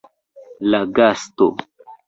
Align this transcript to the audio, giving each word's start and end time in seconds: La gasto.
La 0.69 0.81
gasto. 1.01 1.51